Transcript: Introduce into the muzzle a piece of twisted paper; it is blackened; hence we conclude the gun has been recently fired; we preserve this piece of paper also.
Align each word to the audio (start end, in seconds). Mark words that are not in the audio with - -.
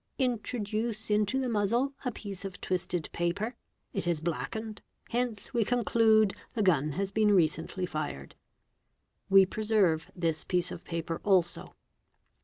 Introduce 0.17 1.11
into 1.11 1.39
the 1.39 1.47
muzzle 1.47 1.93
a 2.03 2.11
piece 2.11 2.43
of 2.43 2.59
twisted 2.59 3.07
paper; 3.11 3.55
it 3.93 4.07
is 4.07 4.19
blackened; 4.19 4.81
hence 5.11 5.53
we 5.53 5.63
conclude 5.63 6.33
the 6.55 6.63
gun 6.63 6.93
has 6.93 7.11
been 7.11 7.31
recently 7.35 7.85
fired; 7.85 8.33
we 9.29 9.45
preserve 9.45 10.09
this 10.15 10.43
piece 10.43 10.71
of 10.71 10.83
paper 10.83 11.21
also. 11.23 11.75